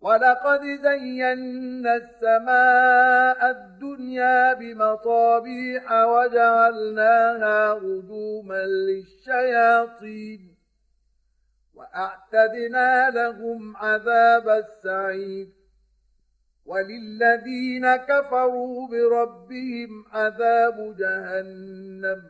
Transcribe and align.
ولقد 0.00 0.60
زينا 0.60 1.96
السماء 1.96 3.50
الدنيا 3.50 4.54
بمصابيح 4.54 5.92
وجعلناها 5.92 7.74
رجوما 7.74 8.66
للشياطين 8.66 10.54
وأعتدنا 11.74 13.10
لهم 13.10 13.76
عذاب 13.76 14.48
السعير 14.48 15.48
وللذين 16.66 17.96
كفروا 17.96 18.88
بربهم 18.88 20.04
عذاب 20.12 20.96
جهنم 20.98 22.22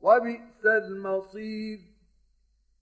وبئس 0.00 0.66
المصير 0.66 1.93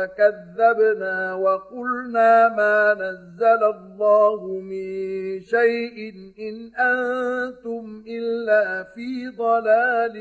فكذبنا 0.00 1.34
وقلنا 1.34 2.48
ما 2.48 2.94
نزل 2.94 3.64
الله 3.64 4.46
من 4.46 5.40
شيء 5.40 6.14
إن 6.38 6.74
أنتم 6.74 8.04
إلا 8.06 8.84
في 8.84 9.28
ضلال 9.28 10.16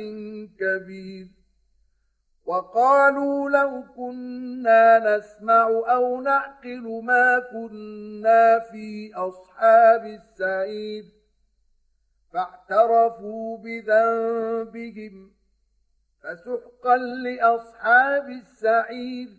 كبير. 0.60 1.28
وقالوا 2.46 3.50
لو 3.50 3.84
كنا 3.96 5.18
نسمع 5.18 5.68
أو 5.88 6.22
نعقل 6.22 7.02
ما 7.04 7.40
كنا 7.40 8.60
في 8.60 9.14
أصحاب 9.16 10.06
السعير. 10.06 11.04
فاعترفوا 12.34 13.58
بذنبهم 13.58 15.32
فسحقا 16.24 16.98
لأصحاب 16.98 18.30
السعير. 18.30 19.39